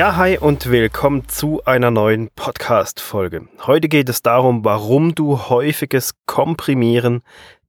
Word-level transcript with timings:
Ja, 0.00 0.16
hi 0.16 0.38
und 0.38 0.70
willkommen 0.70 1.28
zu 1.28 1.62
einer 1.66 1.90
neuen 1.90 2.30
Podcast-Folge. 2.34 3.48
Heute 3.66 3.90
geht 3.90 4.08
es 4.08 4.22
darum, 4.22 4.64
warum 4.64 5.14
du 5.14 5.50
häufiges 5.50 6.14
Komprimieren 6.24 7.20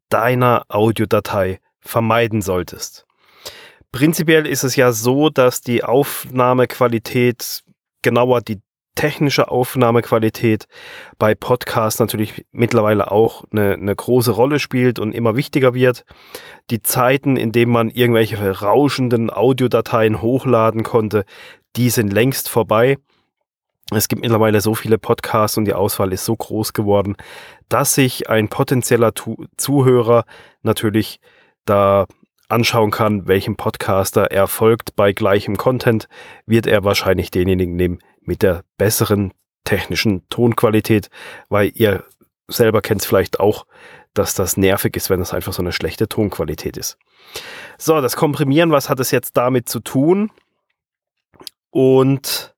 deiner 0.08 0.64
Audiodatei 0.70 1.60
vermeiden 1.82 2.42
solltest. 2.42 3.06
Prinzipiell 3.92 4.48
ist 4.48 4.64
es 4.64 4.78
ja 4.78 4.94
so, 4.94 5.30
dass 5.30 5.60
die 5.60 5.84
Aufnahmequalität, 5.84 7.64
genauer 8.02 8.40
die 8.40 8.62
technische 8.96 9.50
Aufnahmequalität 9.50 10.68
bei 11.18 11.36
Podcasts 11.36 12.00
natürlich 12.00 12.46
mittlerweile 12.52 13.12
auch 13.12 13.44
eine, 13.52 13.74
eine, 13.74 13.96
große 13.96 14.32
Rolle 14.32 14.60
spielt 14.60 15.00
und 15.00 15.14
immer 15.14 15.36
wichtiger 15.36 15.74
wird. 15.74 16.06
Die 16.70 16.82
Zeiten, 16.82 17.38
in 17.38 17.52
denen 17.52 17.72
man 17.72 17.90
irgendwelche 17.90 18.62
rauschenden 18.62 19.30
Audiodateien 19.30 20.22
hochladen 20.22 20.84
konnte, 20.84 21.26
die 21.76 21.90
sind 21.90 22.12
längst 22.12 22.50
vorbei. 22.50 22.98
Es 23.94 24.08
gibt 24.08 24.22
mittlerweile 24.22 24.62
so 24.62 24.74
viele 24.74 24.98
Podcasts 24.98 25.58
und 25.58 25.66
die 25.66 25.74
Auswahl 25.74 26.14
ist 26.14 26.26
so 26.26 26.36
groß 26.36 26.74
geworden, 26.74 27.18
dass 27.68 27.96
sich 27.96 28.30
ein 28.30 28.48
potenzieller 28.48 29.14
tu 29.14 29.46
Zuhörer 29.58 30.26
natürlich 30.62 31.20
da 31.66 32.06
anschauen 32.48 32.92
kann, 32.92 33.28
welchem 33.28 33.56
Podcaster 33.56 34.32
er 34.32 34.48
folgt 34.48 34.96
bei 34.96 35.14
gleichem 35.14 35.58
Content, 35.58 36.08
wird 36.46 36.68
er 36.68 36.84
wahrscheinlich 36.84 37.32
denjenigen 37.32 37.76
nehmen 37.76 38.00
mit 38.22 38.42
der 38.42 38.64
besseren 38.78 39.34
technischen 39.64 40.28
Tonqualität, 40.30 41.10
weil 41.50 41.72
ihr 41.74 42.04
selber 42.48 42.82
kennt 42.82 43.02
es 43.02 43.08
vielleicht 43.08 43.40
auch, 43.40 43.66
dass 44.14 44.34
das 44.36 44.58
nervig 44.58 44.96
ist, 44.98 45.10
wenn 45.10 45.20
das 45.20 45.34
einfach 45.34 45.54
so 45.54 45.62
eine 45.62 45.72
schlechte 45.72 46.10
Tonqualität 46.10 46.76
ist. 46.76 46.98
So, 47.78 48.02
das 48.02 48.16
Komprimieren, 48.16 48.72
was 48.72 48.90
hat 48.90 49.00
es 49.00 49.12
jetzt 49.12 49.38
damit 49.38 49.70
zu 49.70 49.80
tun? 49.80 50.32
Und 51.72 52.54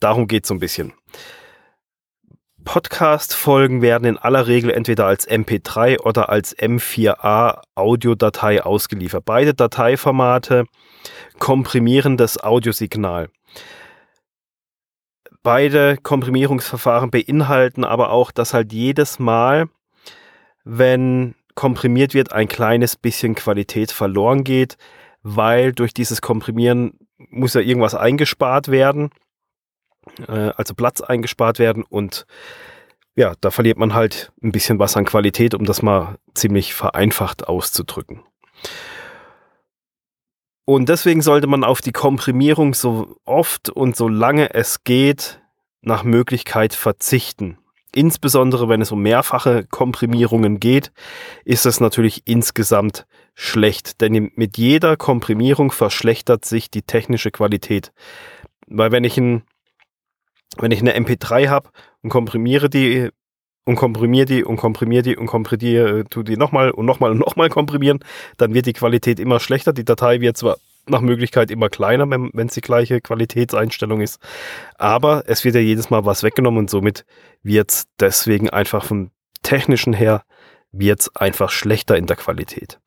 darum 0.00 0.26
geht 0.26 0.44
es 0.44 0.48
so 0.48 0.54
ein 0.54 0.60
bisschen. 0.60 0.92
Podcast-Folgen 2.64 3.82
werden 3.82 4.04
in 4.04 4.18
aller 4.18 4.46
Regel 4.46 4.70
entweder 4.70 5.06
als 5.06 5.28
MP3 5.28 6.00
oder 6.00 6.28
als 6.28 6.56
M4A 6.56 7.62
Audiodatei 7.74 8.62
ausgeliefert. 8.62 9.24
Beide 9.24 9.54
Dateiformate 9.54 10.66
komprimieren 11.38 12.16
das 12.16 12.38
Audiosignal. 12.38 13.30
Beide 15.42 15.96
Komprimierungsverfahren 15.96 17.10
beinhalten 17.10 17.84
aber 17.84 18.10
auch, 18.10 18.30
dass 18.30 18.54
halt 18.54 18.72
jedes 18.72 19.18
Mal, 19.18 19.68
wenn 20.64 21.34
komprimiert 21.56 22.14
wird, 22.14 22.32
ein 22.32 22.46
kleines 22.46 22.96
bisschen 22.96 23.34
Qualität 23.34 23.90
verloren 23.90 24.44
geht, 24.44 24.76
weil 25.22 25.72
durch 25.72 25.92
dieses 25.92 26.22
Komprimieren 26.22 26.98
muss 27.30 27.54
ja 27.54 27.60
irgendwas 27.60 27.94
eingespart 27.94 28.68
werden, 28.68 29.10
äh, 30.26 30.50
also 30.56 30.74
Platz 30.74 31.00
eingespart 31.00 31.58
werden 31.58 31.82
und 31.82 32.26
ja, 33.14 33.34
da 33.40 33.50
verliert 33.50 33.78
man 33.78 33.94
halt 33.94 34.32
ein 34.42 34.52
bisschen 34.52 34.78
was 34.78 34.96
an 34.96 35.04
Qualität, 35.04 35.54
um 35.54 35.64
das 35.64 35.82
mal 35.82 36.16
ziemlich 36.34 36.72
vereinfacht 36.74 37.46
auszudrücken. 37.46 38.22
Und 40.64 40.88
deswegen 40.88 41.22
sollte 41.22 41.46
man 41.46 41.64
auf 41.64 41.80
die 41.80 41.92
Komprimierung 41.92 42.72
so 42.74 43.16
oft 43.24 43.68
und 43.68 43.96
so 43.96 44.08
lange 44.08 44.54
es 44.54 44.84
geht 44.84 45.40
nach 45.82 46.04
Möglichkeit 46.04 46.72
verzichten. 46.72 47.58
Insbesondere 47.94 48.68
wenn 48.68 48.80
es 48.80 48.92
um 48.92 49.02
mehrfache 49.02 49.66
Komprimierungen 49.66 50.60
geht, 50.60 50.92
ist 51.44 51.66
es 51.66 51.80
natürlich 51.80 52.22
insgesamt 52.26 53.06
schlecht, 53.34 54.00
denn 54.00 54.30
mit 54.34 54.58
jeder 54.58 54.96
Komprimierung 54.96 55.72
verschlechtert 55.72 56.44
sich 56.44 56.70
die 56.70 56.82
technische 56.82 57.30
Qualität. 57.30 57.92
Weil 58.66 58.92
wenn 58.92 59.04
ich 59.04 59.16
ein 59.18 59.44
wenn 60.58 60.70
ich 60.70 60.80
eine 60.80 60.94
MP3 60.96 61.48
habe 61.48 61.70
und 62.02 62.10
komprimiere 62.10 62.68
die 62.68 63.10
und 63.64 63.76
komprimiere 63.76 64.26
die 64.26 64.44
und 64.44 64.56
komprimiere 64.56 65.02
die 65.02 65.16
und 65.16 65.26
komprimiere, 65.26 66.00
äh, 66.00 66.04
tu 66.04 66.22
die 66.22 66.36
nochmal 66.36 66.70
und 66.70 66.84
nochmal 66.84 67.12
und 67.12 67.18
nochmal 67.18 67.48
komprimieren, 67.48 68.00
dann 68.36 68.54
wird 68.54 68.66
die 68.66 68.72
Qualität 68.72 69.20
immer 69.20 69.40
schlechter. 69.40 69.72
Die 69.72 69.84
Datei 69.84 70.20
wird 70.20 70.36
zwar 70.36 70.58
nach 70.86 71.00
Möglichkeit 71.00 71.50
immer 71.52 71.68
kleiner, 71.68 72.10
wenn 72.10 72.46
es 72.48 72.54
die 72.54 72.60
gleiche 72.60 73.00
Qualitätseinstellung 73.00 74.00
ist, 74.00 74.20
aber 74.78 75.22
es 75.26 75.44
wird 75.44 75.54
ja 75.54 75.60
jedes 75.60 75.90
Mal 75.90 76.04
was 76.04 76.24
weggenommen 76.24 76.58
und 76.58 76.70
somit 76.70 77.04
wird 77.44 77.70
es 77.70 77.86
deswegen 78.00 78.50
einfach 78.50 78.84
vom 78.84 79.12
technischen 79.44 79.92
her 79.92 80.24
wird's 80.72 81.14
einfach 81.14 81.50
schlechter 81.50 81.96
in 81.96 82.06
der 82.06 82.16
Qualität. 82.16 82.81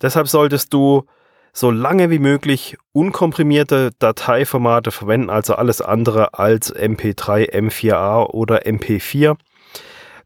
Deshalb 0.00 0.28
solltest 0.28 0.72
du 0.72 1.04
so 1.52 1.70
lange 1.70 2.10
wie 2.10 2.18
möglich 2.18 2.76
unkomprimierte 2.92 3.90
Dateiformate 3.98 4.90
verwenden, 4.90 5.30
also 5.30 5.54
alles 5.54 5.80
andere 5.80 6.34
als 6.34 6.74
MP3, 6.74 7.50
M4A 7.52 8.26
oder 8.26 8.66
MP4. 8.66 9.36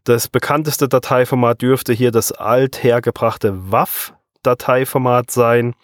Das 0.03 0.27
bekannteste 0.27 0.89
Dateiformat 0.89 1.61
dürfte 1.61 1.93
hier 1.93 2.11
das 2.11 2.31
althergebrachte 2.31 3.71
WAV-Dateiformat 3.71 5.31
sein. 5.31 5.75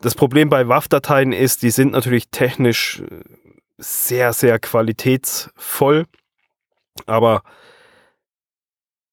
Das 0.00 0.14
Problem 0.14 0.48
bei 0.48 0.68
WAV-Dateien 0.68 1.32
ist, 1.32 1.62
die 1.62 1.70
sind 1.70 1.92
natürlich 1.92 2.30
technisch 2.30 3.02
sehr, 3.78 4.32
sehr 4.32 4.58
qualitätsvoll, 4.58 6.06
aber 7.06 7.42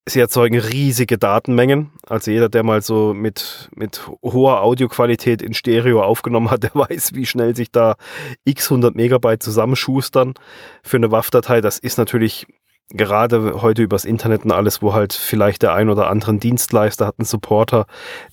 sie 0.08 0.20
erzeugen 0.20 0.60
riesige 0.60 1.18
Datenmengen. 1.18 1.92
Also 2.08 2.32
jeder, 2.32 2.50
der 2.50 2.64
mal 2.64 2.82
so 2.82 3.14
mit, 3.14 3.70
mit 3.76 4.08
hoher 4.22 4.62
Audioqualität 4.62 5.42
in 5.42 5.54
Stereo 5.54 6.04
aufgenommen 6.04 6.52
hat, 6.52 6.64
der 6.64 6.76
weiß, 6.76 7.14
wie 7.14 7.26
schnell 7.26 7.56
sich 7.56 7.72
da 7.72 7.96
x 8.44 8.72
100 8.72 8.96
Megabyte 8.96 9.42
zusammenschustern 9.42 10.36
für 10.84 10.98
eine 10.98 11.12
WAV-Datei. 11.12 11.62
Das 11.62 11.80
ist 11.80 11.98
natürlich 11.98 12.46
gerade 12.90 13.62
heute 13.64 13.82
übers 13.82 14.06
Internet 14.06 14.46
und 14.46 14.52
alles, 14.52 14.84
wo 14.84 14.94
halt 14.94 15.14
vielleicht 15.14 15.64
der 15.64 15.74
ein 15.74 15.90
oder 15.90 16.08
andere 16.08 16.38
Dienstleister 16.38 17.08
hat 17.08 17.16
einen 17.18 17.26
Supporter, 17.26 17.88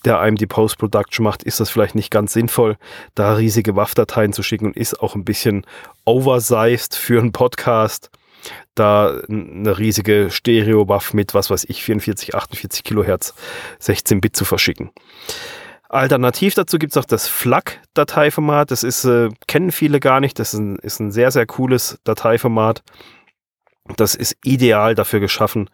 der 0.05 0.21
einem 0.21 0.37
die 0.37 0.47
Post-Production 0.47 1.25
macht, 1.25 1.43
ist 1.43 1.59
das 1.59 1.71
vielleicht 1.71 1.95
nicht 1.95 2.11
ganz 2.11 2.35
sinnvoll, 2.35 2.77
da 3.15 3.35
riesige 3.35 3.77
WAV-Dateien 3.77 4.35
zu 4.35 4.43
schicken 4.43 4.67
und 4.67 4.77
ist 4.77 5.01
auch 5.01 5.15
ein 5.15 5.25
bisschen 5.25 5.65
oversized 6.05 6.97
für 6.97 7.19
einen 7.19 7.33
Podcast 7.33 8.11
da 8.75 9.21
eine 9.29 9.79
riesige 9.79 10.31
Stereo-Buff 10.31 11.15
mit, 11.15 11.35
was 11.35 11.51
weiß 11.51 11.65
ich, 11.69 11.83
44, 11.83 12.35
48 12.35 12.85
Kilohertz, 12.85 13.35
16 13.79 14.21
Bit 14.21 14.37
zu 14.37 14.45
verschicken. 14.45 14.91
Alternativ 15.89 16.55
dazu 16.55 16.79
gibt 16.79 16.93
es 16.93 16.97
auch 16.97 17.05
das 17.05 17.29
FLAC-Dateiformat. 17.29 18.71
Das 18.71 18.83
ist, 18.83 19.05
äh, 19.05 19.29
kennen 19.47 19.73
viele 19.73 20.01
gar 20.01 20.21
nicht. 20.21 20.39
Das 20.39 20.55
ist 20.55 20.61
ein, 20.61 20.77
ist 20.77 21.01
ein 21.01 21.13
sehr, 21.13 21.31
sehr 21.31 21.45
cooles 21.45 21.99
Dateiformat. 22.05 22.83
Das 23.97 24.15
ist 24.15 24.37
ideal 24.43 24.95
dafür 24.95 25.21
geschaffen, 25.21 25.69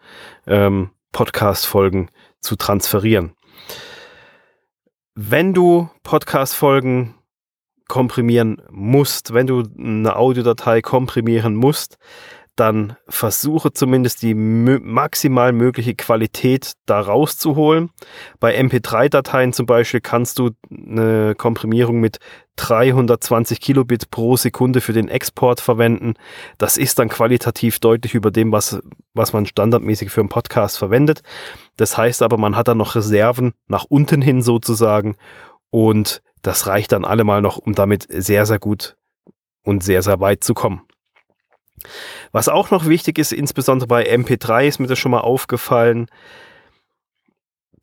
ähm, 0.45 0.89
Podcast-Folgen 1.13 2.09
zu 2.41 2.57
transferieren. 2.57 3.33
Wenn 5.15 5.53
du 5.53 5.89
Podcast-Folgen 6.03 7.15
komprimieren 7.87 8.61
musst, 8.69 9.33
wenn 9.33 9.47
du 9.47 9.63
eine 9.77 10.15
Audiodatei 10.15 10.81
komprimieren 10.81 11.55
musst, 11.55 11.97
dann 12.59 12.97
versuche 13.07 13.71
zumindest 13.71 14.21
die 14.21 14.33
maximal 14.33 15.53
mögliche 15.53 15.95
Qualität 15.95 16.73
da 16.85 16.99
rauszuholen. 16.99 17.89
Bei 18.39 18.59
MP3-Dateien 18.59 19.53
zum 19.53 19.65
Beispiel 19.65 20.01
kannst 20.01 20.39
du 20.39 20.51
eine 20.69 21.35
Komprimierung 21.35 21.99
mit 21.99 22.19
320 22.57 23.61
Kilobit 23.61 24.11
pro 24.11 24.35
Sekunde 24.35 24.81
für 24.81 24.91
den 24.91 25.07
Export 25.07 25.61
verwenden. 25.61 26.15
Das 26.57 26.75
ist 26.75 26.99
dann 26.99 27.07
qualitativ 27.07 27.79
deutlich 27.79 28.15
über 28.15 28.31
dem, 28.31 28.51
was, 28.51 28.79
was 29.13 29.31
man 29.31 29.45
standardmäßig 29.45 30.09
für 30.09 30.19
einen 30.19 30.29
Podcast 30.29 30.77
verwendet. 30.77 31.21
Das 31.77 31.97
heißt 31.97 32.21
aber, 32.21 32.37
man 32.37 32.57
hat 32.57 32.67
dann 32.67 32.77
noch 32.77 32.95
Reserven 32.95 33.53
nach 33.67 33.85
unten 33.87 34.21
hin 34.21 34.41
sozusagen 34.41 35.15
und 35.69 36.21
das 36.41 36.67
reicht 36.67 36.91
dann 36.91 37.05
allemal 37.05 37.41
noch, 37.41 37.57
um 37.57 37.73
damit 37.73 38.07
sehr, 38.09 38.45
sehr 38.45 38.59
gut 38.59 38.97
und 39.63 39.83
sehr, 39.83 40.01
sehr 40.01 40.19
weit 40.19 40.43
zu 40.43 40.53
kommen. 40.53 40.81
Was 42.31 42.49
auch 42.49 42.71
noch 42.71 42.87
wichtig 42.87 43.17
ist, 43.17 43.31
insbesondere 43.31 43.87
bei 43.87 44.09
MP3 44.09 44.67
ist 44.67 44.79
mir 44.79 44.87
das 44.87 44.99
schon 44.99 45.11
mal 45.11 45.21
aufgefallen, 45.21 46.07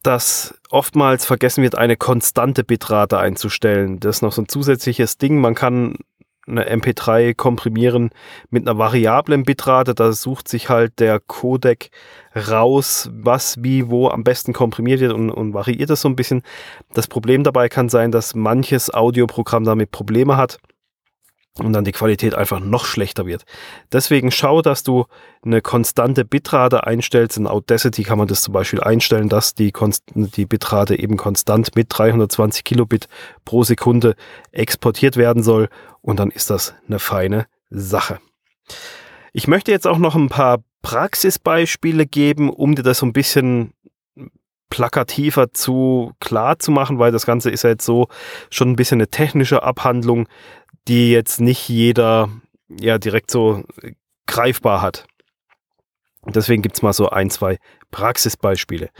dass 0.03 0.55
oftmals 0.71 1.27
vergessen 1.27 1.63
wird, 1.63 1.77
eine 1.77 1.97
konstante 1.97 2.63
Bitrate 2.63 3.19
einzustellen. 3.19 3.99
Das 3.99 4.17
ist 4.17 4.23
noch 4.23 4.33
so 4.33 4.43
ein 4.43 4.49
zusätzliches 4.49 5.19
Ding. 5.19 5.41
Man 5.41 5.57
kann 5.57 5.97
eine 6.47 6.71
MP3 6.71 7.35
komprimieren 7.35 8.11
mit 8.51 8.69
einer 8.69 8.79
variablen 8.79 9.43
Bitrate. 9.43 9.95
Da 9.95 10.13
sucht 10.13 10.47
sich 10.49 10.69
halt 10.69 11.01
der 11.01 11.19
Codec 11.19 11.91
raus, 12.37 13.11
was 13.13 13.63
wie 13.65 13.89
wo 13.89 14.09
am 14.09 14.23
besten 14.23 14.53
komprimiert 14.53 15.01
wird 15.01 15.13
und, 15.13 15.31
und 15.31 15.55
variiert 15.55 15.91
das 15.91 16.03
so 16.03 16.09
ein 16.09 16.17
bisschen. 16.17 16.43
Das 16.95 17.09
Problem 17.09 17.43
dabei 17.43 17.69
kann 17.69 17.89
sein, 17.89 18.13
dass 18.13 18.35
manches 18.35 18.95
Audioprogramm 18.95 19.65
damit 19.65 19.91
Probleme 19.91 20.37
hat 20.37 20.59
und 21.59 21.73
dann 21.73 21.85
die 21.85 21.93
Qualität 21.93 22.35
einfach 22.35 22.61
noch 22.61 22.85
schlechter 22.85 23.27
wird. 23.27 23.45
Deswegen 23.93 24.31
schau, 24.31 24.63
dass 24.63 24.83
du 24.83 25.07
eine 25.45 25.63
konstante 25.63 26.25
Bitrate 26.25 26.87
einstellst. 26.87 27.39
In 27.39 27.47
Audacity 27.47 28.03
kann 28.03 28.19
man 28.19 28.29
das 28.29 28.43
zum 28.43 28.53
Beispiel 28.53 28.81
einstellen, 28.81 29.29
dass 29.29 29.55
die, 29.55 29.73
die 30.15 30.47
Bitrate 30.47 30.99
eben 30.99 31.17
konstant 31.17 31.75
mit 31.75 31.87
320 31.91 32.65
Kilobit 32.65 33.09
pro 33.45 33.65
Sekunde 33.65 34.17
exportiert 34.53 35.17
werden 35.17 35.43
soll 35.43 35.69
und 36.03 36.21
dann 36.21 36.31
ist 36.31 36.51
das 36.51 36.75
eine 36.87 36.99
feine 36.99 37.47
Sache. 37.71 38.19
Ich 39.33 39.49
möchte 39.49 39.71
jetzt 39.71 39.87
auch 39.87 39.99
noch 39.99 40.15
ein 40.15 40.29
paar 40.29 40.59
Praxisbeispiele 40.83 42.07
geben, 42.07 42.49
um 42.49 42.75
dir 42.75 42.83
das 42.83 42.99
so 42.99 43.07
ein 43.07 43.13
bisschen 43.13 43.73
plakativer 44.71 45.53
zu 45.53 46.13
klar 46.21 46.59
zu 46.59 46.71
machen, 46.71 46.99
weil 46.99 47.13
das 47.13 47.27
Ganze 47.27 47.51
ist 47.51 47.63
ja 47.63 47.71
jetzt 47.71 47.85
so 47.85 48.09
schon 48.51 48.71
ein 48.71 48.77
bisschen 48.77 48.97
eine 48.97 49.09
technische 49.09 49.63
Abhandlung 49.63 50.29
die 50.89 51.11
jetzt 51.11 51.41
nicht 51.41 51.69
jeder 51.69 52.31
ja 52.69 52.99
direkt 52.99 53.31
so 53.31 53.65
greifbar 54.27 54.83
hat. 54.83 55.07
Deswegen 56.27 56.63
gibt 56.63 56.77
es 56.77 56.83
mal 56.83 56.93
so 56.93 57.09
ein, 57.09 57.31
zwei 57.31 57.59
Praxisbeispiele. 57.91 58.91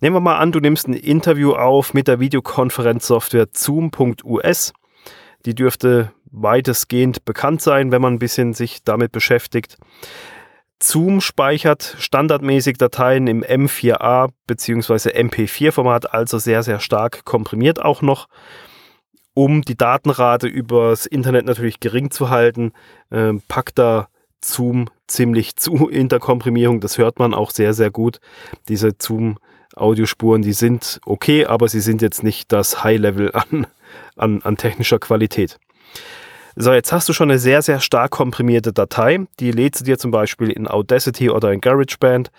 Nehmen 0.00 0.16
wir 0.16 0.20
mal 0.20 0.38
an, 0.38 0.52
du 0.52 0.60
nimmst 0.60 0.86
ein 0.86 0.94
Interview 0.94 1.52
auf 1.54 1.94
mit 1.94 2.08
der 2.08 2.20
Videokonferenzsoftware 2.20 3.48
Zoom.us. 3.52 4.72
Die 5.46 5.54
dürfte 5.54 6.12
weitestgehend 6.30 7.24
bekannt 7.24 7.62
sein, 7.62 7.92
wenn 7.92 8.02
man 8.02 8.14
ein 8.14 8.18
bisschen 8.18 8.54
sich 8.54 8.82
damit 8.84 9.12
beschäftigt. 9.12 9.78
Zoom 10.82 11.20
speichert 11.20 11.96
standardmäßig 11.98 12.76
Dateien 12.76 13.26
im 13.26 13.42
M4A 13.42 14.30
bzw. 14.46 15.10
MP4-Format, 15.10 16.12
also 16.12 16.38
sehr, 16.38 16.62
sehr 16.62 16.80
stark 16.80 17.24
komprimiert 17.24 17.80
auch 17.80 18.02
noch 18.02 18.28
um 19.34 19.62
die 19.62 19.76
Datenrate 19.76 20.46
übers 20.46 21.06
Internet 21.06 21.44
natürlich 21.44 21.80
gering 21.80 22.10
zu 22.10 22.30
halten, 22.30 22.72
äh, 23.10 23.32
packt 23.48 23.78
da 23.78 24.08
Zoom 24.42 24.88
ziemlich 25.06 25.56
zu 25.56 25.88
in 25.88 26.08
der 26.08 26.20
Komprimierung. 26.20 26.80
Das 26.80 26.98
hört 26.98 27.18
man 27.18 27.34
auch 27.34 27.50
sehr, 27.50 27.74
sehr 27.74 27.90
gut. 27.90 28.20
Diese 28.68 28.92
Zoom-Audiospuren, 28.98 30.42
die 30.42 30.52
sind 30.52 31.00
okay, 31.04 31.46
aber 31.46 31.68
sie 31.68 31.80
sind 31.80 32.02
jetzt 32.02 32.22
nicht 32.22 32.52
das 32.52 32.84
High-Level 32.84 33.32
an, 33.32 33.66
an, 34.16 34.42
an 34.42 34.56
technischer 34.56 34.98
Qualität. 34.98 35.58
So, 36.56 36.72
jetzt 36.72 36.92
hast 36.92 37.08
du 37.08 37.12
schon 37.12 37.30
eine 37.30 37.40
sehr, 37.40 37.62
sehr 37.62 37.80
stark 37.80 38.12
komprimierte 38.12 38.72
Datei. 38.72 39.26
Die 39.40 39.50
lädst 39.50 39.80
du 39.80 39.84
dir 39.84 39.98
zum 39.98 40.12
Beispiel 40.12 40.50
in 40.50 40.68
Audacity 40.68 41.28
oder 41.28 41.52
in 41.52 41.60
GarageBand 41.60 42.30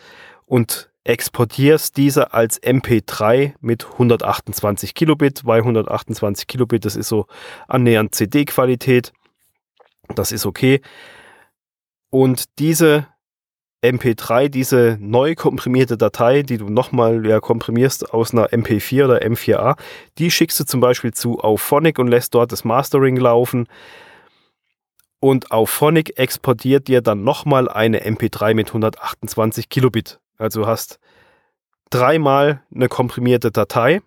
und 0.46 0.90
exportierst 1.06 1.96
diese 1.98 2.34
als 2.34 2.62
MP3 2.62 3.54
mit 3.62 3.86
128 3.94 4.94
Kilobit, 4.96 5.46
weil 5.46 5.60
128 5.60 6.48
Kilobit, 6.48 6.84
das 6.84 6.96
ist 6.96 7.08
so 7.08 7.28
annähernd 7.68 8.14
CD-Qualität. 8.14 9.14
Das 10.16 10.32
ist 10.32 10.46
okay. 10.46 10.82
Und 12.10 12.58
diese 12.60 13.08
MP3, 13.84 14.50
diese 14.50 14.98
neu 15.00 15.36
komprimierte 15.36 15.96
Datei, 15.96 16.42
die 16.42 16.58
du 16.58 16.70
nochmal 16.70 17.26
ja, 17.26 17.40
komprimierst 17.40 18.12
aus 18.12 18.34
einer 18.34 18.48
MP4 18.48 19.06
oder 19.06 19.22
M4A, 19.22 19.78
die 20.18 20.32
schickst 20.32 20.60
du 20.60 20.66
zum 20.66 20.80
Beispiel 20.82 21.14
zu 21.14 21.40
Auphonic 21.40 22.00
und 22.00 22.08
lässt 22.08 22.34
dort 22.34 22.52
das 22.52 22.64
Mastering 22.64 23.18
laufen. 23.18 23.68
Und 25.20 25.52
Auphonic 25.52 26.18
exportiert 26.18 26.88
dir 26.88 27.02
dann 27.02 27.24
nochmal 27.24 27.70
eine 27.70 28.04
MP3 28.06 28.56
mit 28.56 28.70
128 28.70 29.70
Kilobit. 29.70 30.20
Also 30.38 30.62
du 30.62 30.68
hast 30.68 31.00
dreimal 31.90 32.64
eine 32.74 32.90
komprimierte 32.90 33.52
Datei. 33.52 34.02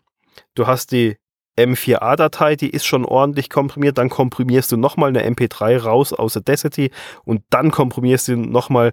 Du 0.54 0.66
hast 0.66 0.92
die 0.92 1.16
M4A-Datei, 1.56 2.54
die 2.54 2.70
ist 2.70 2.86
schon 2.86 3.04
ordentlich 3.04 3.50
komprimiert. 3.50 3.98
Dann 3.98 4.10
komprimierst 4.10 4.70
du 4.70 4.76
nochmal 4.76 5.08
eine 5.08 5.28
MP3 5.28 5.78
raus 5.78 6.12
aus 6.12 6.36
Audacity 6.36 6.92
und 7.24 7.42
dann 7.50 7.70
komprimierst 7.72 8.28
du 8.28 8.36
nochmal 8.36 8.92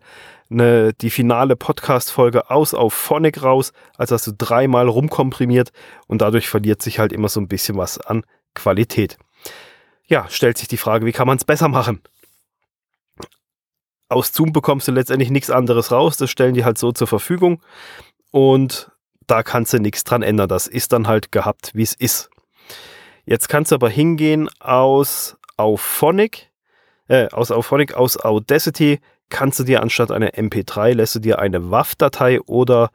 die 0.50 1.10
finale 1.10 1.56
Podcast-Folge 1.56 2.50
aus 2.50 2.74
auf 2.74 2.94
Phonic 2.94 3.42
raus. 3.44 3.72
Also 3.98 4.16
hast 4.16 4.28
du 4.28 4.32
dreimal 4.38 4.88
rumkomprimiert 4.88 5.72
und 6.08 6.22
dadurch 6.22 6.48
verliert 6.50 6.82
sich 6.82 7.00
halt 7.00 7.14
immer 7.14 7.30
so 7.30 7.40
ein 7.40 7.48
bisschen 7.48 7.78
was 7.78 8.00
an 8.00 8.24
Qualität. 8.54 9.18
Ja, 10.08 10.28
stellt 10.30 10.60
sich 10.60 10.68
die 10.68 10.78
Frage, 10.78 11.08
wie 11.08 11.12
kann 11.12 11.26
man 11.26 11.38
es 11.38 11.46
besser 11.46 11.68
machen? 11.68 12.02
Aus 14.15 14.31
Zoom 14.33 14.53
bekommst 14.53 14.88
du 14.88 14.94
letztendlich 14.94 15.29
nichts 15.29 15.50
anderes 15.50 15.91
raus. 15.91 16.15
Das 16.17 16.31
stellen 16.31 16.53
die 16.53 16.63
halt 16.63 16.77
so 16.77 16.91
zur 16.91 17.07
Verfügung. 17.07 17.62
Und 18.31 18.89
da 19.27 19.44
kannst 19.44 19.73
du 19.73 19.79
nichts 19.79 20.03
dran 20.03 20.23
ändern. 20.23 20.47
Das 20.47 20.67
ist 20.67 20.94
dann 20.94 21.07
halt 21.07 21.31
gehabt, 21.31 21.71
wie 21.73 21.83
es 21.83 21.94
ist. 21.94 22.29
Jetzt 23.25 23.50
kannst 23.50 23.71
du 23.71 23.75
aber 23.75 23.89
hingehen 23.89 24.50
aus 24.59 25.35
Auphonic, 25.57 26.51
äh, 27.07 27.27
aus 27.29 27.51
Auphonic, 27.51 27.95
aus 27.95 28.17
Audacity, 28.17 29.00
kannst 29.29 29.59
du 29.59 29.63
dir 29.63 29.81
anstatt 29.81 30.12
einer 30.12 30.35
MP3, 30.35 30.94
lässt 30.94 31.15
du 31.15 31.19
dir 31.19 31.39
eine 31.39 31.71
WAV-Datei 31.71 32.39
oder 32.41 32.91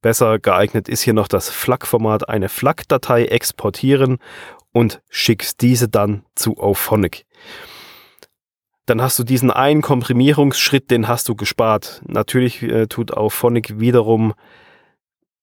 besser 0.00 0.38
geeignet 0.38 0.88
ist 0.88 1.02
hier 1.02 1.14
noch 1.14 1.28
das 1.28 1.48
FLAC-Format, 1.50 2.28
eine 2.28 2.48
FLAC-Datei 2.48 3.26
exportieren 3.26 4.18
und 4.72 5.00
schickst 5.08 5.60
diese 5.60 5.88
dann 5.88 6.24
zu 6.34 6.58
Auphonic 6.58 7.24
dann 8.86 9.00
hast 9.00 9.18
du 9.18 9.24
diesen 9.24 9.50
einen 9.50 9.82
Komprimierungsschritt, 9.82 10.90
den 10.90 11.08
hast 11.08 11.28
du 11.28 11.34
gespart. 11.34 12.02
Natürlich 12.06 12.62
äh, 12.62 12.86
tut 12.86 13.12
auch 13.12 13.30
Phonic 13.30 13.78
wiederum 13.78 14.34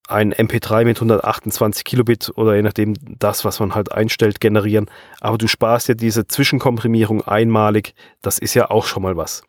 ein 0.09 0.33
MP3 0.33 0.86
mit 0.86 0.97
128 0.97 1.83
Kilobit 1.83 2.31
oder 2.36 2.56
je 2.56 2.63
nachdem 2.63 2.95
das, 3.00 3.45
was 3.45 3.59
man 3.59 3.75
halt 3.75 3.91
einstellt, 3.91 4.39
generieren. 4.39 4.89
Aber 5.21 5.38
du 5.38 5.47
sparst 5.47 5.88
ja 5.88 5.94
diese 5.94 6.25
Zwischenkomprimierung 6.27 7.21
einmalig. 7.21 7.94
Das 8.21 8.39
ist 8.39 8.56
ja 8.56 8.71
auch 8.71 8.86
schon 8.86 9.03
mal 9.03 9.18
was. 9.18 9.44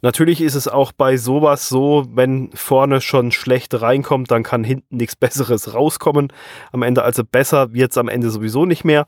Natürlich 0.00 0.40
ist 0.40 0.54
es 0.54 0.68
auch 0.68 0.92
bei 0.92 1.16
sowas 1.16 1.68
so, 1.68 2.06
wenn 2.10 2.50
vorne 2.54 3.00
schon 3.00 3.32
schlecht 3.32 3.80
reinkommt, 3.80 4.30
dann 4.30 4.44
kann 4.44 4.62
hinten 4.62 4.96
nichts 4.96 5.16
Besseres 5.16 5.74
rauskommen. 5.74 6.32
Am 6.72 6.82
Ende 6.82 7.02
also 7.02 7.24
besser 7.24 7.72
wird 7.72 7.90
es 7.90 7.98
am 7.98 8.08
Ende 8.08 8.30
sowieso 8.30 8.64
nicht 8.64 8.84
mehr. 8.84 9.06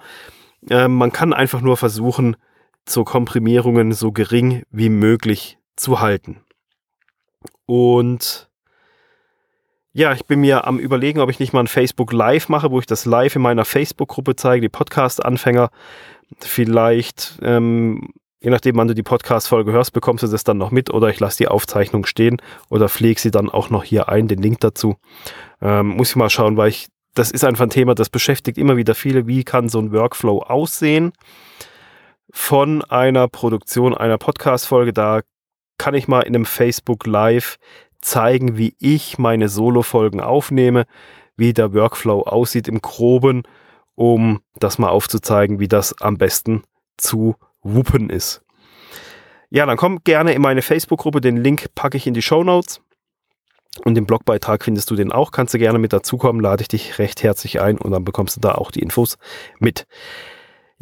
Äh, 0.69 0.89
man 0.89 1.13
kann 1.13 1.33
einfach 1.33 1.61
nur 1.61 1.77
versuchen, 1.77 2.37
zur 2.85 3.05
Komprimierungen 3.05 3.93
so 3.93 4.13
gering 4.13 4.63
wie 4.71 4.89
möglich 4.89 5.59
zu 5.77 6.01
halten. 6.01 6.41
Und 7.67 8.51
ja, 9.93 10.13
ich 10.13 10.25
bin 10.25 10.41
mir 10.41 10.67
am 10.67 10.79
überlegen, 10.79 11.21
ob 11.21 11.31
ich 11.31 11.41
nicht 11.41 11.53
mal 11.53 11.61
ein 11.61 11.67
Facebook 11.67 12.13
Live 12.13 12.49
mache, 12.49 12.71
wo 12.71 12.79
ich 12.79 12.87
das 12.87 13.07
live 13.07 13.35
in 13.35 13.43
meiner 13.43 13.65
Facebook-Gruppe 13.65 14.37
zeige, 14.37 14.61
die 14.61 14.69
Podcast-Anfänger. 14.69 15.71
Vielleicht, 16.39 17.39
ähm, 17.43 18.11
je 18.41 18.51
nachdem, 18.51 18.77
wann 18.77 18.87
du 18.87 18.95
die 18.95 19.03
Podcast-Folge 19.03 19.73
hörst, 19.73 19.93
bekommst 19.93 20.23
du 20.23 20.29
das 20.29 20.45
dann 20.45 20.59
noch 20.59 20.71
mit 20.71 20.91
oder 20.91 21.09
ich 21.09 21.19
lasse 21.19 21.39
die 21.39 21.49
Aufzeichnung 21.49 22.07
stehen 22.07 22.41
oder 22.69 22.89
pflege 22.89 23.21
sie 23.21 23.33
dann 23.33 23.49
auch 23.49 23.69
noch 23.69 23.83
hier 23.83 24.09
ein, 24.09 24.29
den 24.29 24.41
Link 24.41 24.61
dazu. 24.61 24.97
Ähm, 25.61 25.89
muss 25.89 26.11
ich 26.11 26.17
mal 26.17 26.31
schauen, 26.31 26.57
weil 26.57 26.69
ich, 26.69 26.87
das 27.15 27.33
ist 27.33 27.45
einfach 27.45 27.65
ein 27.65 27.71
Thema, 27.71 27.97
das 27.97 28.11
beschäftigt 28.11 28.59
immer 28.59 28.77
wieder 28.77 28.95
viele. 28.95 29.27
Wie 29.27 29.43
kann 29.43 29.69
so 29.69 29.81
ein 29.81 29.93
Workflow 29.93 30.43
aussehen? 30.43 31.13
Von 32.33 32.83
einer 32.83 33.29
Produktion 33.29 33.97
einer 33.97 34.19
Podcast-Folge. 34.19 34.93
Da 34.93 35.21
kann 35.79 35.95
ich 35.95 36.09
mal 36.09 36.23
in 36.23 36.35
einem 36.35 36.45
Facebook 36.45 37.07
Live 37.07 37.57
zeigen, 38.01 38.57
wie 38.57 38.75
ich 38.79 39.19
meine 39.19 39.49
Solo-Folgen 39.49 40.21
aufnehme, 40.21 40.87
wie 41.37 41.53
der 41.53 41.73
Workflow 41.73 42.23
aussieht 42.23 42.69
im 42.69 42.81
Groben, 42.81 43.43
um 43.95 44.41
das 44.59 44.79
mal 44.79 44.89
aufzuzeigen, 44.89 45.59
wie 45.59 45.69
das 45.69 46.01
am 46.01 46.19
besten 46.19 46.63
zu 46.97 47.37
wuppen 47.63 48.11
ist. 48.11 48.43
Ja, 49.51 49.67
dann 49.67 49.77
komm 49.77 50.03
gerne 50.05 50.33
in 50.33 50.43
meine 50.43 50.63
Facebook-Gruppe. 50.63 51.21
Den 51.21 51.37
Link 51.37 51.75
packe 51.75 51.97
ich 51.97 52.07
in 52.07 52.15
die 52.15 52.23
Show 52.23 52.45
Notes. 52.45 52.81
Und 53.85 53.97
im 53.97 54.07
Blogbeitrag 54.07 54.65
findest 54.65 54.91
du 54.91 54.97
den 54.97 55.13
auch. 55.13 55.31
Kannst 55.31 55.55
du 55.55 55.59
gerne 55.59 55.79
mit 55.79 55.93
dazukommen, 55.93 56.43
lade 56.43 56.63
ich 56.63 56.69
dich 56.69 56.99
recht 56.99 57.23
herzlich 57.23 57.61
ein 57.61 57.79
und 57.79 57.93
dann 57.93 58.05
bekommst 58.05 58.37
du 58.37 58.41
da 58.41 58.53
auch 58.53 58.71
die 58.71 58.81
Infos 58.81 59.17
mit. 59.59 59.87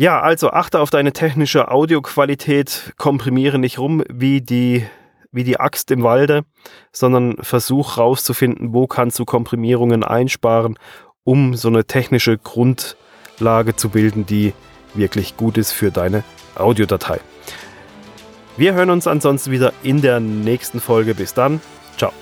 Ja, 0.00 0.21
also 0.21 0.50
achte 0.50 0.78
auf 0.78 0.90
deine 0.90 1.12
technische 1.12 1.73
Audioqualität, 1.73 2.93
komprimiere 2.99 3.59
nicht 3.59 3.81
rum 3.81 4.05
wie 4.09 4.40
die, 4.40 4.87
wie 5.33 5.43
die 5.43 5.59
Axt 5.59 5.90
im 5.90 6.05
Walde, 6.05 6.45
sondern 6.93 7.37
versuch 7.40 7.99
rauszufinden, 7.99 8.73
wo 8.73 8.87
kannst 8.87 9.19
du 9.19 9.25
Komprimierungen 9.25 10.05
einsparen, 10.05 10.78
um 11.25 11.55
so 11.55 11.67
eine 11.67 11.85
technische 11.85 12.38
Grundlage 12.38 13.75
zu 13.75 13.88
bilden, 13.88 14.25
die 14.25 14.55
wirklich 14.95 15.37
gut 15.37 15.59
ist 15.59 15.73
für 15.73 15.90
deine 15.90 16.23
Audiodatei. 16.55 17.19
Wir 18.57 18.75
hören 18.75 18.90
uns 18.90 19.09
ansonsten 19.09 19.50
wieder 19.50 19.73
in 19.83 20.00
der 20.00 20.21
nächsten 20.21 20.78
Folge. 20.78 21.17
Bis 21.17 21.35
dann. 21.35 21.61
Ciao. 21.97 22.12